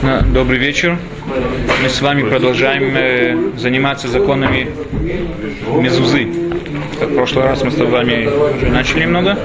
[0.00, 0.96] Добрый вечер.
[1.82, 4.70] Мы с вами продолжаем э, заниматься законами
[5.76, 6.28] Мезузы.
[7.00, 9.36] Как в прошлый раз мы с вами уже начали немного.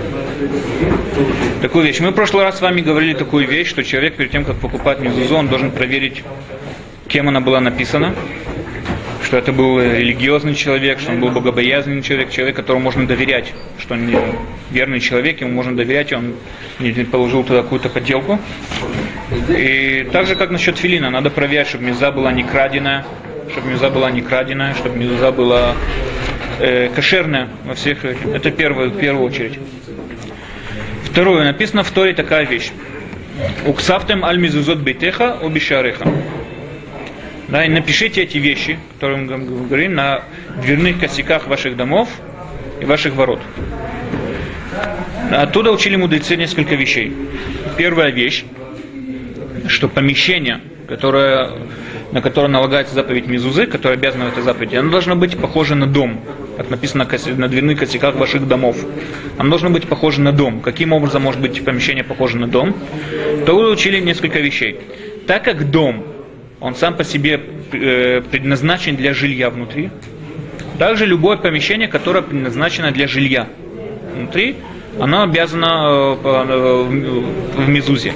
[1.64, 2.00] Такую вещь.
[2.02, 5.00] Мы в прошлый раз с вами говорили такую вещь, что человек перед тем, как покупать
[5.00, 6.24] Мезузу, он должен проверить,
[7.08, 8.14] кем она была написана,
[9.34, 13.96] что это был религиозный человек, что он был богобоязненный человек, человек, которому можно доверять, что
[13.96, 14.16] он
[14.70, 16.36] верный человек, ему можно доверять, и он
[17.12, 18.40] положил туда какую-то подделку.
[19.50, 23.08] И так же, как насчет филина, надо проверять, чтобы меза была не краденая,
[23.52, 25.74] чтобы меза была не краденая, чтобы меза была
[26.60, 28.06] э, кошерная во всех.
[28.06, 29.58] Это первое, в первую очередь.
[31.06, 32.72] Второе, написано в Торе такая вещь.
[33.66, 36.08] Уксафтем аль мизузот бейтеха обишареха.
[37.54, 40.24] Да, и напишите эти вещи, которые мы говорим, на
[40.60, 42.10] дверных косяках ваших домов
[42.82, 43.40] и ваших ворот.
[45.30, 47.14] Оттуда учили мудрецы несколько вещей.
[47.78, 48.44] Первая вещь,
[49.68, 51.52] что помещение, которое,
[52.12, 55.86] на которое налагается заповедь Мизузы, которое обязано в этой заповеди, оно должно быть похоже на
[55.86, 56.22] дом,
[56.58, 58.84] как написано на дверных косяках ваших домов.
[59.38, 60.60] Оно должно быть похоже на дом.
[60.60, 62.76] Каким образом может быть помещение похоже на дом?
[63.46, 64.80] То вы учили несколько вещей.
[65.28, 66.04] Так как дом,
[66.64, 67.42] он сам по себе
[67.74, 69.90] э, предназначен для жилья внутри,
[70.80, 73.50] также любое помещение, которое предназначено для жилья
[74.16, 74.56] внутри,
[74.98, 76.84] оно обязано э, э,
[77.58, 78.14] в Мезузе.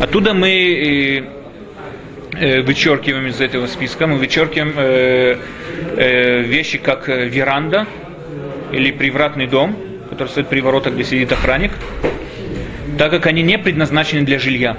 [0.00, 1.24] Оттуда мы
[2.32, 5.40] вычеркиваем из этого списка, мы вычеркиваем
[6.48, 7.86] вещи, как веранда
[8.70, 9.76] или привратный дом,
[10.08, 11.72] который стоит при воротах, где сидит охранник,
[12.96, 14.76] так как они не предназначены для жилья.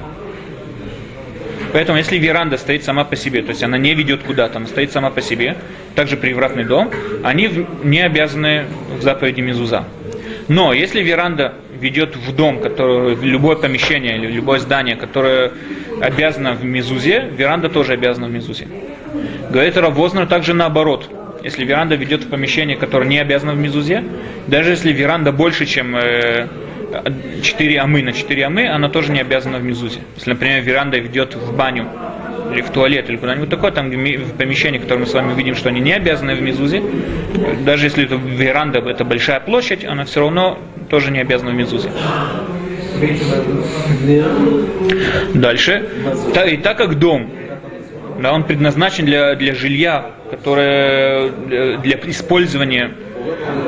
[1.72, 4.92] Поэтому, если веранда стоит сама по себе, то есть она не ведет куда-то, она стоит
[4.92, 5.56] сама по себе,
[5.96, 6.92] также привратный дом,
[7.24, 7.50] они
[7.84, 8.66] не обязаны
[8.98, 9.86] в заповеди Мезуза.
[10.48, 15.52] Но если веранда ведет в дом, который, в любое помещение или любое здание, которое
[16.02, 18.68] обязано в Мезузе, веранда тоже обязана в Мезузе.
[19.50, 21.10] Говорит Равознер также наоборот.
[21.44, 24.04] Если веранда ведет в помещение, которое не обязано в Мезузе,
[24.48, 26.48] даже если веранда больше, чем э,
[27.42, 30.00] 4 амы на 4 амы, она тоже не обязана в Мезузе.
[30.16, 31.88] Если, например, веранда ведет в баню
[32.52, 35.70] или в туалет или куда-нибудь такое, там в помещении, которое мы с вами видим, что
[35.70, 36.82] они не обязаны в Мезузе,
[37.66, 40.58] даже если это веранда, это большая площадь, она все равно
[40.90, 41.92] тоже не обязана в Мезузе.
[45.34, 45.86] Дальше.
[46.48, 47.32] И так как дом,
[48.22, 51.30] да, он предназначен для, для жилья, которое
[51.78, 52.92] для использования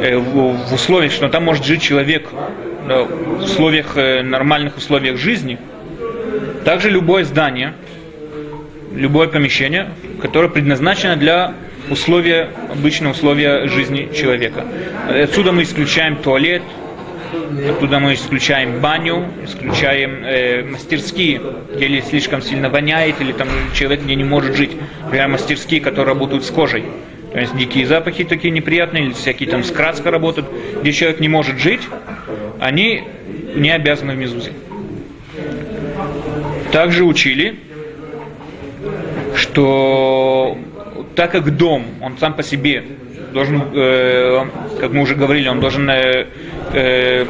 [0.01, 2.27] э, в, в условиях, что там может жить человек
[2.99, 5.57] в условиях, э, нормальных условиях жизни,
[6.65, 7.73] также любое здание,
[8.93, 9.89] любое помещение,
[10.21, 11.53] которое предназначено для
[11.89, 14.65] условия, обычного условия жизни человека.
[15.09, 16.61] Отсюда мы исключаем туалет,
[17.69, 21.41] оттуда мы исключаем баню, исключаем э, мастерские,
[21.75, 24.71] где слишком сильно воняет, или там человек где не может жить.
[25.03, 26.85] Например, мастерские, которые работают с кожей.
[27.31, 30.49] То есть дикие запахи такие неприятные, или всякие там с краской работают,
[30.81, 31.81] где человек не может жить,
[32.61, 33.03] они
[33.55, 34.53] не обязаны в Мезузе.
[36.71, 37.55] Также учили,
[39.35, 40.57] что
[41.15, 42.83] так как дом, он сам по себе
[43.33, 44.45] должен, э,
[44.79, 46.27] как мы уже говорили, он должен э,
[46.73, 47.25] э,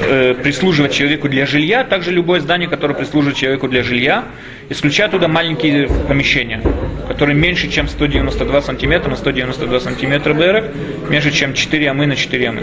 [0.00, 4.24] э, прислуживать человеку для жилья, также любое здание, которое прислуживает человеку для жилья,
[4.70, 6.62] исключая туда маленькие помещения,
[7.08, 10.64] которые меньше, чем 192 сантиметра на 192 сантиметра БРФ,
[11.10, 12.62] меньше, чем 4 амы на 4 амы.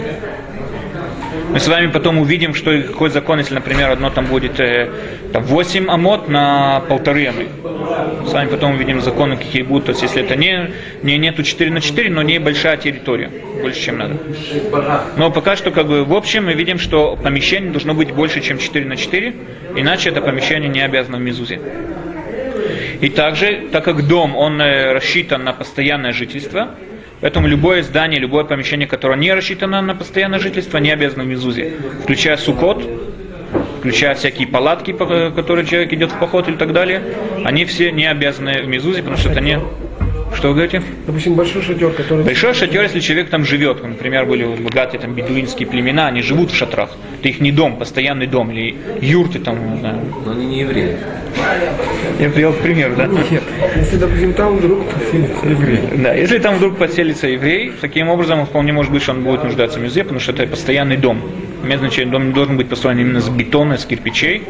[1.54, 4.90] Мы с вами потом увидим, что какой закон, если, например, одно там будет э,
[5.32, 7.46] там, 8 амот на полторы амы.
[8.22, 9.84] Мы с вами потом увидим законы, какие будут.
[9.84, 10.72] То есть, если это не,
[11.04, 13.30] не нету 4 на 4, но не большая территория,
[13.62, 14.16] больше, чем надо.
[15.16, 18.58] Но пока что, как бы, в общем, мы видим, что помещение должно быть больше, чем
[18.58, 19.34] 4 на 4,
[19.76, 21.60] иначе это помещение не обязано в Мизузе.
[23.00, 26.70] И также, так как дом, он э, рассчитан на постоянное жительство,
[27.24, 31.72] Поэтому любое здание, любое помещение, которое не рассчитано на постоянное жительство, не обязано в Мезузе.
[32.02, 32.86] Включая сукот,
[33.78, 37.02] включая всякие палатки, которые человек идет в поход и так далее,
[37.42, 39.58] они все не обязаны в Мезузе, потому что это не
[40.34, 40.82] что вы говорите?
[41.06, 42.24] Допустим, большой шатер, который...
[42.24, 43.82] Большой шатер, если человек там живет.
[43.82, 46.90] Например, были богатые там бедуинские племена, они живут в шатрах.
[47.18, 48.50] Это их не дом, постоянный дом.
[48.50, 50.00] Или юрты там, не знаю.
[50.24, 50.96] Но они не евреи.
[52.18, 53.06] Я привел пример, да?
[53.06, 53.42] Нет,
[53.76, 55.78] если, допустим, там вдруг поселится еврей.
[55.96, 59.78] Да, если там вдруг поселится еврей, таким образом вполне может быть, что он будет нуждаться
[59.78, 61.20] в музее, потому что это постоянный дом.
[61.64, 64.42] Имеет значение, дом не должен быть построен именно с бетона, с кирпичей.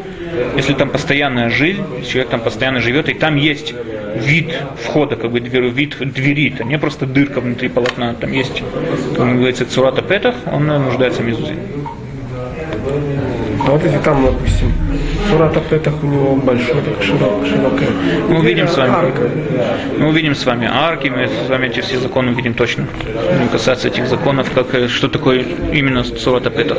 [0.57, 3.73] Если там постоянная жизнь, человек там постоянно живет, и там есть
[4.15, 4.53] вид
[4.83, 8.63] входа, как бы дверь, вид двери, это не просто дырка внутри полотна, там есть,
[9.15, 11.55] как говорится, цурата петах, он нуждается в мезузе.
[13.65, 14.73] А вот если там, допустим,
[15.29, 17.89] Сурата Петах у него большой, так широк, широкая.
[18.29, 18.93] Мы увидим с вами.
[18.93, 19.29] Арка.
[19.97, 22.87] Мы увидим с вами арки, мы с вами эти все законы увидим точно.
[23.03, 26.77] Будем касаться этих законов, как, э, что такое именно Сурата Петах.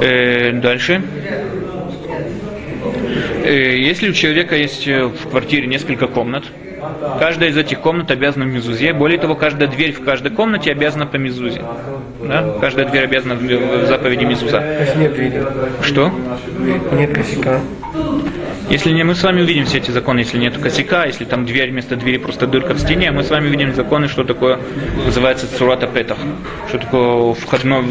[0.00, 1.02] Э, дальше.
[3.44, 6.44] Э, если у человека есть э, в квартире несколько комнат,
[7.18, 8.92] каждая из этих комнат обязана в мезузе.
[8.92, 11.62] Более того, каждая дверь в каждой комнате обязана по мезузе.
[12.26, 12.54] Да?
[12.60, 14.62] Каждая дверь обязана в заповеди мезуза.
[14.80, 15.42] Если нет двери,
[15.82, 16.12] Что?
[16.92, 17.60] нет косяка.
[18.70, 21.72] Если не, мы с вами увидим все эти законы, если нет косяка, если там дверь
[21.72, 24.60] вместо двери просто дырка в стене, мы с вами увидим законы, что такое
[25.04, 26.18] называется цурата петах,
[26.68, 27.82] что такое входное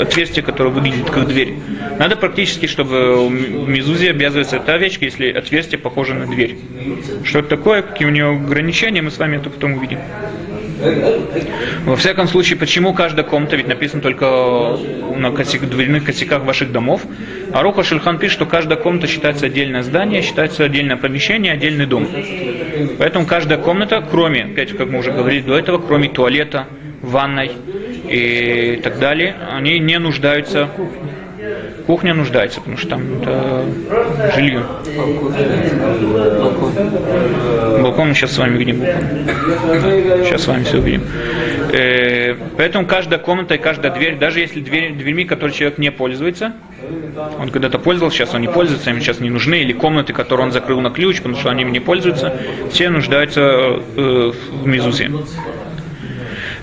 [0.00, 1.54] отверстие, которое выглядит как дверь.
[1.96, 6.58] Надо практически, чтобы в мезузе обязывается эта овечка, если отверстие похоже на дверь.
[7.22, 10.00] Что это такое, какие у него ограничения, мы с вами это потом увидим.
[11.84, 14.78] Во всяком случае, почему каждая комната, ведь написано только
[15.16, 17.02] на косяк, дверных косяках ваших домов,
[17.52, 22.08] а Руха Шульхан пишет, что каждая комната считается отдельное здание, считается отдельное помещение, отдельный дом.
[22.98, 26.66] Поэтому каждая комната, кроме, опять, как мы уже говорили до этого, кроме туалета,
[27.02, 27.50] ванной
[28.08, 30.68] и так далее, они не нуждаются
[31.86, 33.64] Кухня нуждается, потому что там это
[34.34, 34.62] жилье.
[37.82, 38.80] Балкон мы сейчас с вами видим.
[38.80, 40.24] Балкон.
[40.24, 41.02] Сейчас с вами все увидим.
[41.72, 46.52] Э, поэтому каждая комната и каждая дверь, даже если дверь, дверьми, которые человек не пользуется,
[47.38, 50.52] он когда-то пользовался, сейчас он не пользуется, им сейчас не нужны, или комнаты, которые он
[50.52, 52.34] закрыл на ключ, потому что они им не пользуются,
[52.70, 54.32] все нуждаются э,
[54.62, 55.10] в мезузе.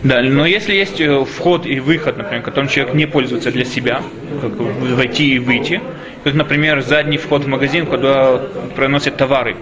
[0.03, 4.01] Да, но если есть э, вход и выход, например, которым человек не пользуется для себя,
[4.41, 5.81] как войти и выйти,
[6.23, 8.41] как, например, задний вход в магазин, куда
[8.75, 9.57] проносят товары,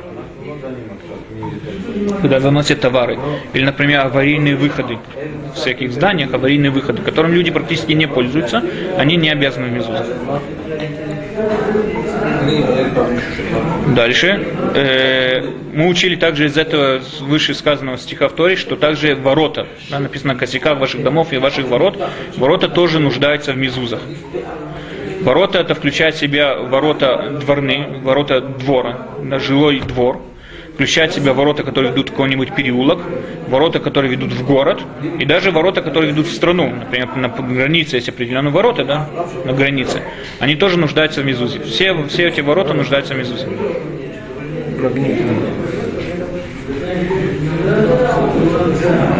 [2.21, 3.17] куда заносят товары,
[3.53, 4.99] или, например, аварийные выходы
[5.53, 8.63] в всяких зданиях, аварийные выходы, которым люди практически не пользуются,
[8.95, 9.91] они не обязаны внизу.
[13.95, 14.45] Дальше.
[14.75, 15.41] Э,
[15.73, 20.39] мы учили также из этого вышесказанного стиха в Торе, что также ворота, да, написано на
[20.39, 21.97] косяках ваших домов и ваших ворот,
[22.35, 24.01] ворота тоже нуждаются в мезузах.
[25.21, 30.21] Ворота это включает в себя ворота дворные, ворота двора, да, жилой двор,
[30.77, 33.01] включает в себя ворота, которые ведут в какой-нибудь переулок,
[33.47, 34.83] ворота, которые ведут в город,
[35.19, 36.69] и даже ворота, которые ведут в страну.
[36.69, 39.09] Например, на границе есть определенные ворота, да,
[39.44, 40.03] на границе.
[40.38, 41.62] Они тоже нуждаются в мезузе.
[41.62, 43.47] Все, все эти ворота нуждаются в мезузе.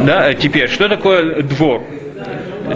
[0.06, 1.82] Да, теперь, что такое двор?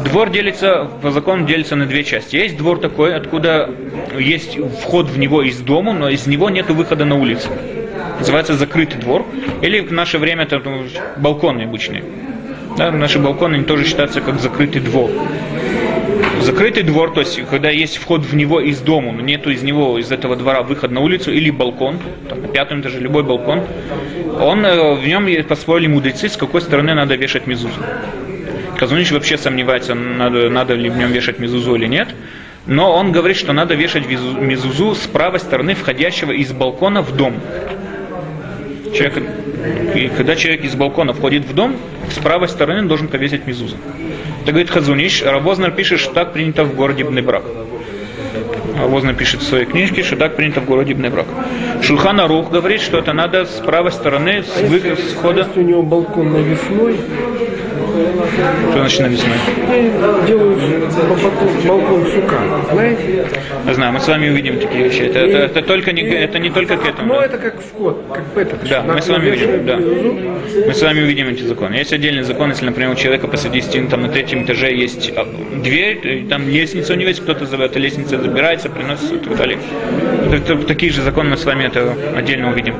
[0.05, 2.35] Двор делится, по закону делится на две части.
[2.35, 3.69] Есть двор такой, откуда
[4.17, 7.49] есть вход в него из дома, но из него нет выхода на улицу.
[8.21, 9.25] Называется закрытый двор.
[9.63, 10.83] Или в наше время это ну,
[11.17, 12.03] балконы обычные.
[12.77, 15.09] Да, наши балконы тоже считаются как закрытый двор.
[16.41, 19.97] Закрытый двор, то есть когда есть вход в него из дома, но нету из него,
[19.97, 21.97] из этого двора выход на улицу или балкон,
[22.29, 23.63] там, на пятом этаже любой балкон,
[24.39, 27.79] он, э, в нем построили мудрецы, с какой стороны надо вешать мезузу.
[28.77, 32.09] Казунич вообще сомневается, надо, надо ли в нем вешать мезузу или нет.
[32.67, 37.33] Но он говорит, что надо вешать мезузу с правой стороны входящего из балкона в дом.
[38.93, 39.23] Человек,
[40.17, 41.75] когда человек из балкона входит в дом,
[42.09, 43.77] с правой стороны он должен повесить мезузу.
[44.41, 47.43] Это говорит Хазуниш, Равознер пишет, что так принято в городе Бнебрак.
[48.77, 51.27] Равознер пишет в своей книжке, что так принято в городе Бнебрак.
[51.83, 55.47] Шульхан Арух говорит, что это надо с правой стороны, с, вы, с входа.
[55.47, 56.97] Если у него балкон навесной,
[57.91, 59.37] Что значит навесной?
[59.69, 60.57] я делаю
[61.67, 62.39] балкон, сука,
[62.71, 63.25] знаете?
[63.67, 65.01] Я знаю, мы с вами увидим такие вещи.
[65.01, 67.13] Это, это, это только не, это не только к этому.
[67.13, 67.25] Ну, да.
[67.25, 68.57] это как вход, как это.
[68.67, 69.77] Да, мы с вами увидим, да.
[69.77, 71.75] Мы с вами увидим эти законы.
[71.75, 75.25] Есть отдельный закон, если, например, у человека посреди стены, там на третьем этаже есть а,
[75.63, 79.37] дверь, и там лестница у него есть, кто-то за этой лестницей забирается, приносит и так
[79.37, 79.57] далее.
[80.31, 82.75] Это- такие же законы мы с вами это отдельно увидим.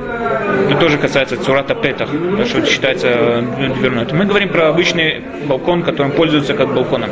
[0.70, 2.10] Это тоже касается цурата петах,
[2.48, 4.06] что считается э, дверной.
[4.14, 7.10] Мы говорим про обычный балкон, которым пользуются как балконом.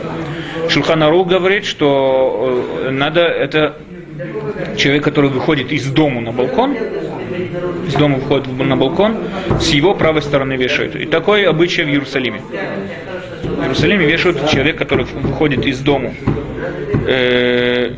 [0.70, 3.78] Шульханару говорит, что э, надо это
[4.78, 6.76] человек, который выходит из дома на балкон,
[7.88, 9.18] из дома выходит на балкон,
[9.60, 10.96] с его правой стороны вешают.
[10.96, 12.42] И такой обычай в Иерусалиме.
[13.44, 16.14] В Иерусалиме вешают человек, который выходит из дома
[17.08, 17.94] э,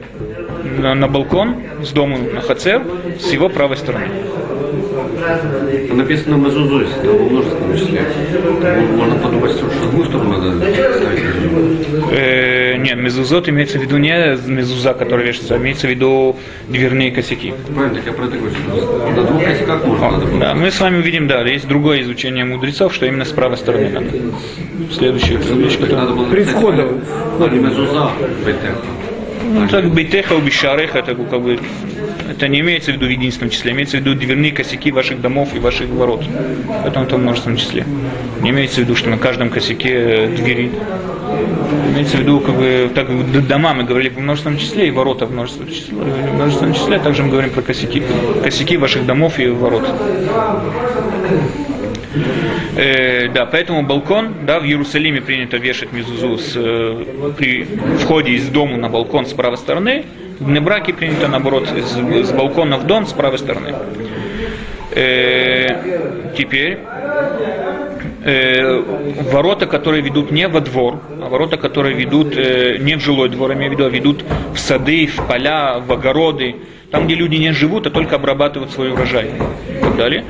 [0.78, 2.82] на, на балкон, с дома на хацер,
[3.20, 4.08] с его правой стороны.
[5.94, 8.02] Написано это во множественном числе.
[8.96, 10.66] Можно подумать, что с двух сторон надо.
[12.12, 16.36] Э, нет, мезузот имеется в виду не мезуза, которая вешается, а имеется в виду
[16.68, 17.54] дверные косяки.
[17.74, 18.56] Правильно, так я про это говорю,
[19.16, 20.40] на двух косяках можно надо было.
[20.40, 23.90] Да, мы с вами увидим, да, есть другое изучение мудрецов, что именно с правой стороны
[23.90, 24.08] надо.
[24.92, 26.30] Следующая вещь, которая...
[26.30, 26.88] При входе.
[27.40, 28.12] не мезуза.
[29.54, 31.60] Ну, так бейтеха убишареха, это как бы
[32.32, 35.54] это не имеется в виду в единственном числе, имеется в виду дверные косяки ваших домов
[35.54, 36.24] и ваших ворот.
[36.84, 37.86] Поэтому это в множественном числе.
[38.42, 40.72] Не имеется в виду, что на каждом косяке э, двери.
[41.94, 43.08] Имеется в виду, как бы, так
[43.48, 45.96] дома мы говорили в множественном числе, и ворота в множественном числе.
[45.96, 48.02] В множественном числе также мы говорим про косяки.
[48.44, 49.88] Косяки ваших домов и ворот.
[52.76, 57.68] Э, да, поэтому балкон, да, в Иерусалиме принято вешать мезузу с, э, при
[58.00, 60.06] входе из дома на балкон с правой стороны.
[60.42, 63.76] В Небраке принято, наоборот, с, с балкона в дом с правой стороны.
[64.90, 66.80] Э, теперь
[68.24, 68.80] э,
[69.32, 73.54] ворота, которые ведут не во двор, а ворота, которые ведут э, не в жилой двор,
[73.54, 76.56] имею в виду, а ведут в сады, в поля, в огороды,
[76.90, 79.30] там, где люди не живут, а только обрабатывают свой урожай
[79.70, 80.26] и так далее,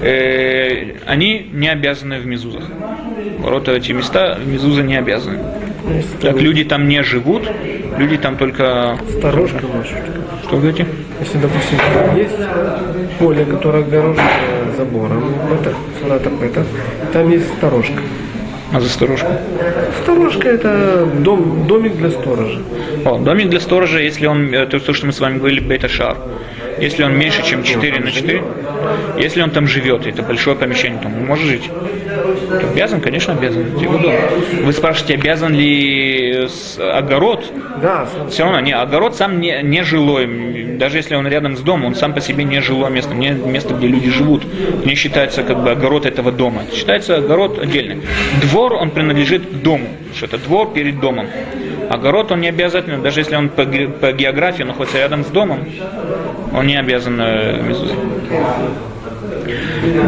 [0.00, 2.64] э, они не обязаны в мезузах.
[3.38, 5.38] Ворота эти места в мезуза не обязаны.
[6.20, 7.48] Так люди там не живут,
[7.98, 8.98] люди там только...
[9.18, 9.98] Сторожка может.
[10.44, 10.86] Что говорите?
[11.20, 11.78] Если, допустим,
[12.16, 14.28] есть поле, которое огорожено
[14.76, 15.24] забором,
[15.60, 15.74] это,
[16.14, 16.66] это, это,
[17.12, 18.00] там есть сторожка.
[18.72, 19.28] А за сторожку?
[20.02, 22.58] Сторожка это дом, домик для сторожа.
[23.04, 26.16] О, домик для сторожа, если он, э, то, то, что мы с вами говорили, бета-шар,
[26.80, 28.42] если он меньше, чем 4 на 4,
[29.18, 31.70] если он там живет, это большое помещение, там он может жить,
[32.72, 33.64] обязан, конечно, обязан.
[34.62, 36.46] Вы спрашиваете, обязан ли
[36.78, 37.44] э, огород?
[37.80, 40.26] Да, Все равно, не, огород сам не, не жилой,
[40.76, 43.74] даже если он рядом с домом, он сам по себе не жилое место, не место,
[43.74, 44.44] где люди живут.
[44.84, 46.62] Не считается как бы огород этого дома.
[46.72, 48.02] Считается огород отдельный.
[48.40, 51.26] Двор, он принадлежит дому, что это двор перед домом.
[51.88, 55.60] Огород он не обязательно, даже если он по, по географии находится рядом с домом,
[56.52, 57.74] он не обязан э.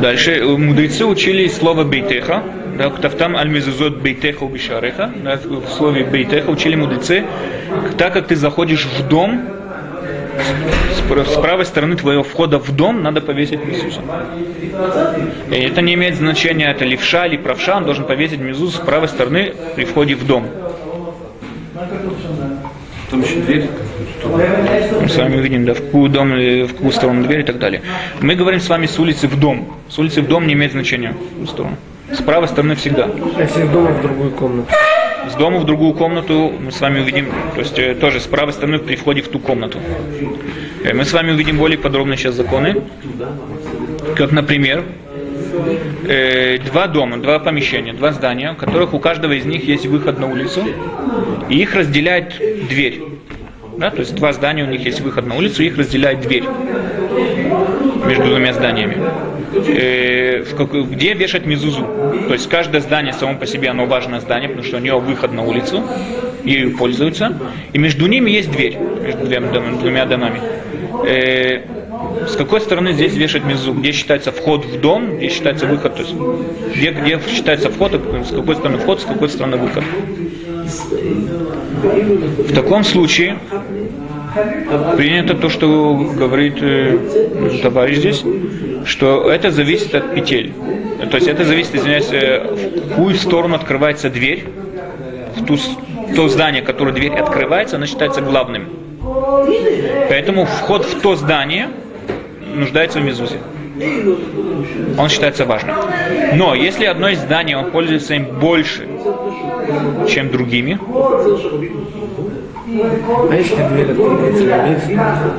[0.00, 2.42] Дальше э, мудрецы учили слово бейтеха,
[2.78, 7.24] да, там аль мезузот бейтеха убишареха, да, в слове бейтеха учили мудрецы,
[7.98, 9.42] так как ты заходишь в дом,
[10.96, 14.00] с пр- с правой стороны твоего входа в дом надо повесить мезузу.
[15.50, 19.08] И это не имеет значения, это левша или правша, он должен повесить мезузу с правой
[19.08, 20.46] стороны при входе в дом.
[23.14, 23.68] Там еще дверь.
[25.00, 27.58] Мы с вами видим, да, в какую дом, э, в какую сторону дверь и так
[27.58, 27.80] далее.
[28.20, 29.72] Мы говорим с вами с улицы в дом.
[29.88, 31.76] С улицы в дом не имеет значения в сторону.
[32.10, 33.08] С правой стороны всегда.
[33.38, 34.68] если из дома в другую комнату.
[35.30, 38.52] С дома в другую комнату мы с вами увидим, то есть э, тоже с правой
[38.52, 39.78] стороны при входе в ту комнату.
[40.82, 42.82] Э, Мы с вами увидим более подробно сейчас законы.
[44.16, 44.82] Как, например,
[46.06, 50.18] э, два дома, два помещения, два здания, у которых у каждого из них есть выход
[50.18, 50.62] на улицу,
[51.48, 52.34] и их разделяет
[52.68, 53.02] дверь.
[53.76, 56.44] Да, то есть два здания, у них есть выход на улицу, их разделяет дверь
[58.06, 58.96] между двумя зданиями.
[59.66, 61.86] Э, в какой- где вешать мезузу?
[62.26, 65.32] То есть каждое здание само по себе, оно важное здание, потому что у него выход
[65.32, 65.82] на улицу,
[66.44, 67.38] ею пользуются,
[67.72, 69.40] и между ними есть дверь, между двумя,
[69.80, 70.40] двумя домами.
[71.06, 71.60] Э,
[72.28, 73.74] с какой стороны здесь вешать мезузу?
[73.74, 75.94] Где считается вход в дом, где считается выход?
[75.94, 76.14] То есть
[76.74, 79.84] где, где считается вход, с какой стороны вход, с какой стороны выход?
[81.82, 83.38] В таком случае
[84.96, 86.98] принято то, что говорит э,
[87.62, 88.24] товарищ здесь,
[88.84, 90.52] что это зависит от петель.
[91.10, 94.44] То есть это зависит, извиняюсь, э, в какую сторону открывается дверь,
[95.36, 95.56] в ту,
[96.16, 98.68] то здание, которое дверь открывается, оно считается главным.
[100.08, 101.68] Поэтому вход в то здание
[102.54, 103.38] нуждается в мезузе.
[104.98, 105.76] Он считается важным.
[106.34, 108.88] Но если одно из зданий, он пользуется им больше,
[110.08, 110.78] чем другими,
[112.74, 115.32] Дверь открывается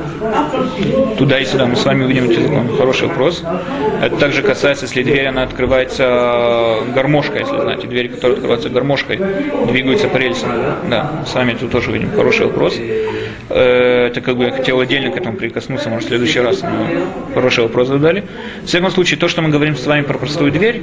[1.18, 1.66] туда и сюда.
[1.66, 2.76] Мы с вами увидим законы.
[2.78, 3.44] Хороший вопрос.
[4.02, 9.20] Это также касается, если дверь она открывается гармошкой, если знаете, двери, которые открываются гармошкой,
[9.66, 10.50] двигаются по рельсам.
[10.88, 12.10] Да, с вами тут тоже видим.
[12.12, 12.78] Хороший вопрос.
[13.50, 16.62] Э, Это как бы я хотел отдельно к этому прикоснуться, может, в следующий раз.
[16.62, 16.86] Но
[17.34, 18.24] хороший вопрос задали.
[18.62, 20.82] В всяком случае, то, что мы говорим с вами про простую дверь,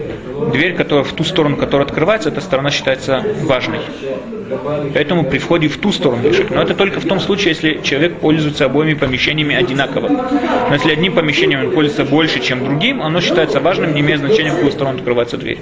[0.52, 3.80] дверь, которая в ту сторону, которая открывается, эта сторона считается важной.
[4.94, 6.50] Поэтому при входе в ту сторону решить.
[6.52, 10.10] Но это только в том случае, если человек пользуется обоими помещениями одинаково.
[10.10, 14.52] Но если одним помещением он пользуется больше, чем другим, оно считается важным, не имеет значения,
[14.52, 15.60] в какую сторону открывается дверь.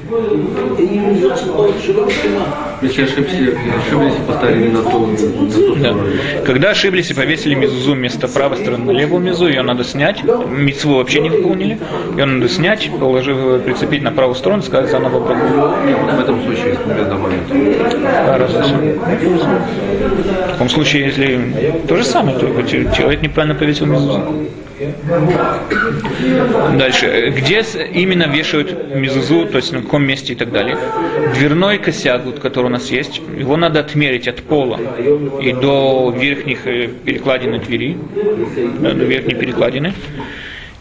[2.82, 3.38] Если ошибся,
[3.78, 5.18] ошиблись и поставили на ту, на
[5.52, 5.96] ту Да.
[6.46, 10.24] Когда ошиблись и повесили мезузу вместо правой стороны на левую мезу, ее надо снять.
[10.24, 11.78] Мецву вообще не выполнили.
[12.18, 15.76] Ее надо снять, положив, прицепить на правую сторону, сказать заново прогулку.
[16.16, 17.36] В этом случае, если домами.
[18.26, 18.76] Да, разница.
[20.48, 21.40] В таком случае, если
[21.88, 24.24] то же самое, только че- человек неправильно повесил мезузу.
[26.78, 27.06] Дальше.
[27.06, 30.78] Э, Где именно вешают мезузу, то есть на каком месте и так далее.
[31.36, 34.80] Дверной косяк, вот, который у нас есть, его надо отмерить от пола
[35.42, 37.98] и до верхних э, перекладин двери,
[38.80, 39.94] да, до верхней перекладины,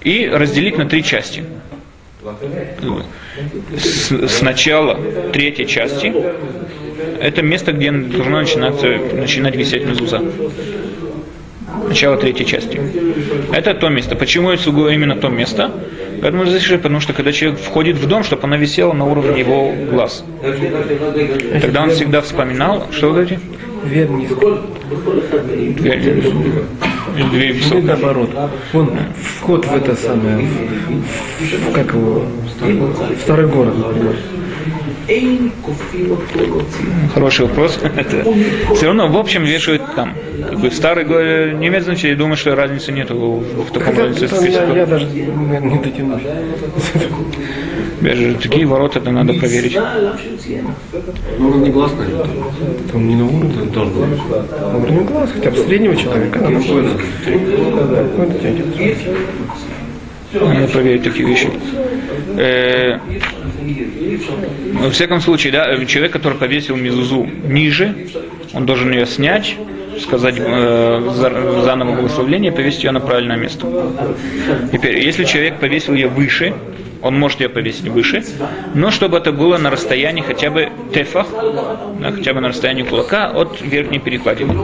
[0.02, 1.44] и разделить на три части.
[3.78, 4.98] С- сначала
[5.32, 6.12] третьей части
[7.20, 10.22] это место, где должно начинаться, начинать висеть мезуза.
[11.90, 12.80] Начало третьей части.
[13.52, 14.14] Это то место.
[14.14, 15.72] Почему это сугубо именно то место?
[16.22, 19.72] Поэтому разрешили, потому что когда человек входит в дом, чтобы она висела на уровне его
[19.90, 20.24] глаз.
[21.60, 23.40] Тогда он всегда вспоминал, что вот эти?
[23.84, 24.58] Дверь низко.
[25.80, 26.00] Дверь,
[27.30, 27.82] дверь Или высокая.
[27.82, 28.30] наоборот.
[28.72, 28.90] Вон
[29.40, 32.24] вход в это самое, в, в- как его,
[32.60, 34.14] в старый город, например.
[37.14, 37.78] Хороший вопрос.
[37.82, 38.24] Это
[38.74, 40.14] все равно, в общем, вешают там.
[40.48, 41.04] Как бы старый
[41.54, 44.28] не имеет значения, я думаю, что разницы нет в, в таком разнице.
[44.46, 46.22] я, я даже наверное, не дотянусь.
[48.00, 49.76] Опять же, такие ворота это надо проверить.
[51.38, 52.06] Ну, он негласный.
[52.90, 53.52] Там не на уровне.
[53.62, 54.18] Это тоже говорит.
[54.60, 56.38] На уровне глаз, хотя бы среднего человека.
[56.38, 56.96] Она находится.
[58.16, 58.66] Надо тянет.
[60.32, 61.50] Надо проверить такие вещи.
[63.70, 67.94] Э, во всяком случае, да, э, человек, который повесил мезузу ниже,
[68.52, 69.56] он должен ее снять,
[70.00, 73.66] сказать э, за- заново благословление, повесить ее на правильное место.
[74.72, 76.54] Теперь, если человек повесил ее выше,
[77.02, 78.22] он может ее повесить выше,
[78.74, 81.28] но чтобы это было на расстоянии хотя бы тефах,
[82.02, 84.54] хотя бы на расстоянии кулака от верхней перекладины.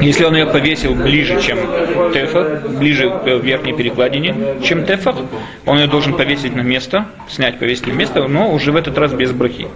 [0.00, 1.58] Если он ее повесил ближе, чем
[2.12, 5.16] тефах, ближе к верхней перекладине, чем тефах,
[5.66, 9.12] он ее должен повесить на место, снять, повесить на место, но уже в этот раз
[9.12, 9.66] без брахи.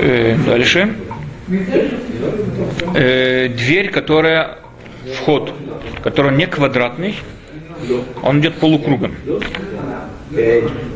[0.00, 0.94] Э, дальше.
[2.94, 4.58] Э, дверь, которая
[5.14, 5.52] вход,
[6.02, 7.16] который не квадратный,
[8.22, 9.14] он идет полукругом.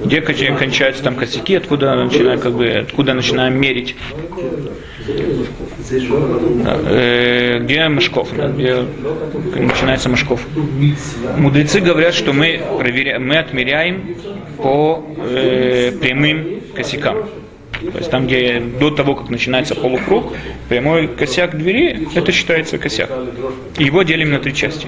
[0.05, 3.97] Где кон- кончаются там косяки, откуда начинаем, как бы, откуда начинаем мерить.
[6.87, 8.85] Э, где Мешков, да, где
[9.57, 10.47] начинается Мешков.
[11.37, 14.17] Мудрецы говорят, что мы, проверяем, мы отмеряем
[14.59, 17.29] по э, прямым косякам.
[17.91, 20.33] То есть там, где до того, как начинается полукруг,
[20.69, 23.11] прямой косяк двери, это считается косяк.
[23.77, 24.87] Его делим на три части.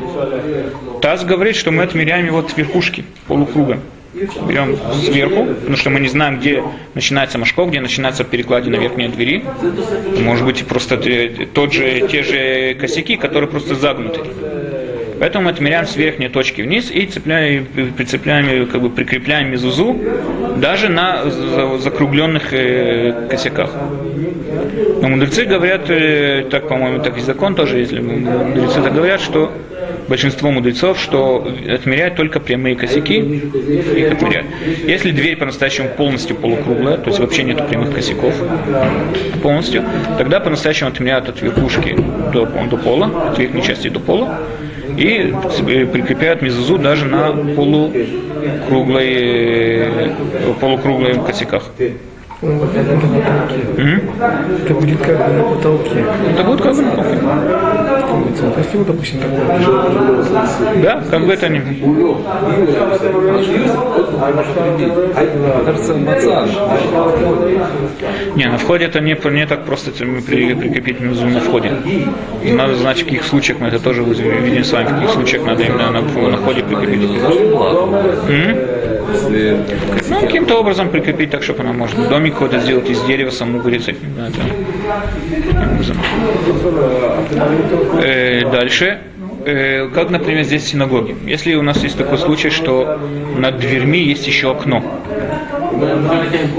[1.02, 3.80] Таз говорит, что мы отмеряем его от верхушки полукруга.
[4.14, 6.62] Берем сверху, потому что мы не знаем, где
[6.94, 9.44] начинается мошков, где начинается перекладина верхней двери.
[10.20, 10.96] Может быть, просто
[11.52, 14.20] тот же, те же косяки, которые просто загнуты.
[15.18, 19.98] Поэтому мы отмеряем с верхней точки вниз и цепляем, прицепляем, как бы прикрепляем мезузу
[20.56, 23.70] даже на за- закругленных э, косяках.
[25.00, 29.52] Но мудрецы говорят, э, так, по-моему, так и закон тоже, если мудрецы так говорят, что
[30.08, 34.46] большинство мудрецов, что отмеряют только прямые косяки, их отмеряют.
[34.86, 38.34] Если дверь по-настоящему полностью полукруглая, то есть вообще нет прямых косяков
[39.42, 39.84] полностью,
[40.18, 41.96] тогда по-настоящему отмеряют от верхушки
[42.32, 44.40] до, до пола, от верхней части до пола,
[44.96, 45.34] и
[45.92, 49.88] прикрепляют мезузу даже на полукруглой,
[50.60, 51.70] полукруглых косяках.
[52.42, 54.74] Ну, вот это на потолке.
[54.74, 56.04] Будет как бы на потолке.
[56.32, 57.08] Это будет как бы неплохо.
[58.54, 59.38] То есть его, допустим, такой.
[60.82, 61.48] Да, как бы это
[65.64, 66.50] Кажется, массаж.
[68.36, 71.72] Не, на входе это не, не так просто при- при- прикрепить мезузу на входе.
[72.44, 75.62] Надо знать, в каких случаях мы это тоже видим с вами, в каких случаях надо
[75.62, 77.10] именно на, на входе прикрепить.
[80.08, 83.96] Ну, каким-то образом прикрепить так, чтобы она может домик какой-то сделать из дерева, саму образом.
[88.02, 89.00] Э, дальше.
[89.46, 91.16] Э, как, например, здесь в синагоге.
[91.26, 92.98] Если у нас есть такой случай, что
[93.36, 94.82] над дверьми есть еще окно,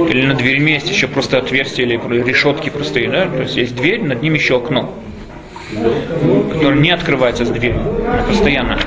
[0.10, 3.25] или над дверьми есть еще просто отверстие или решетки простые, да?
[3.25, 4.93] То есть есть дверь, над ним еще окно,
[6.53, 8.79] которое не открывается с дверью она постоянно.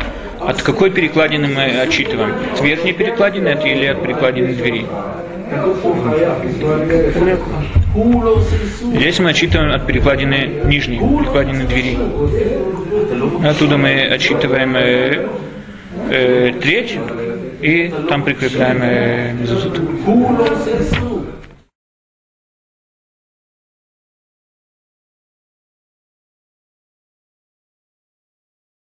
[0.48, 2.34] От какой перекладины мы отчитываем?
[2.54, 4.86] От верхней перекладины это или от перекладины двери?
[8.94, 11.98] Здесь мы отчитываем от перекладины нижней, перекладины двери.
[13.46, 15.28] Оттуда мы отчитываем э,
[16.10, 16.98] э, треть
[17.60, 19.78] и там прикрепляем э, мезузут.